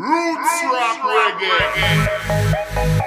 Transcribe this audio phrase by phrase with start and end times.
[0.00, 2.99] Roots rock reggae.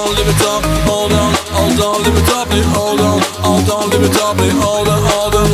[0.00, 0.62] On, live it up.
[0.88, 2.48] Hold on, hold on, live it up.
[2.74, 4.36] Hold on, hold on, live it up.
[4.64, 5.50] Hold on, hold on.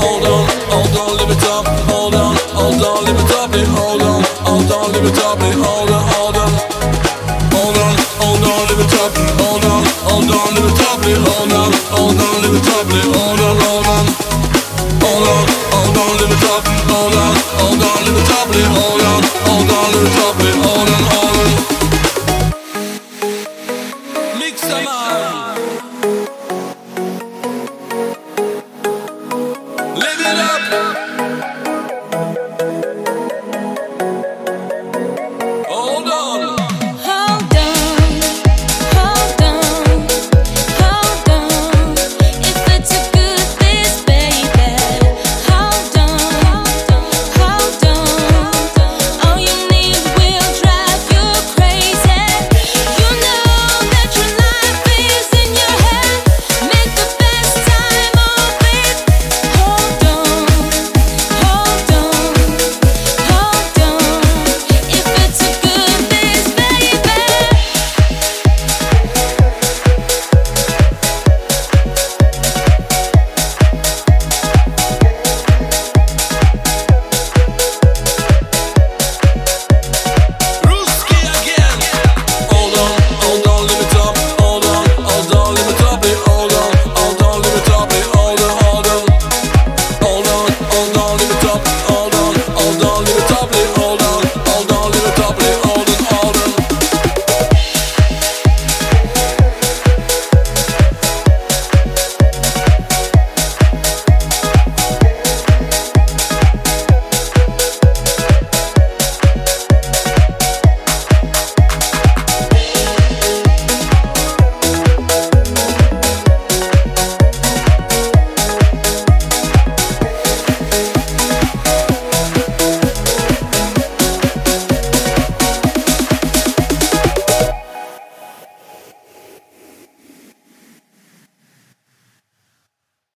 [0.00, 1.66] Hold on, hold on, live it up.
[1.90, 3.52] Hold on, hold on, live it up.
[3.76, 5.40] Hold on, hold on, live it up.
[5.64, 6.50] Hold on, hold on.
[7.52, 9.12] Hold on, hold on, live it up.
[9.40, 11.02] Hold on, hold on, live it up.
[11.26, 12.88] Hold on, hold on, live it up.
[13.16, 14.06] Hold on, hold on.
[15.02, 16.64] Hold on, hold on, live it up.
[16.92, 18.48] Hold on, hold on, live it up.
[18.76, 20.51] Hold on, hold on, live it up.